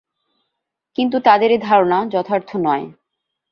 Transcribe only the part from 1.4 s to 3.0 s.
এ ধারণা যথার্থ নয়।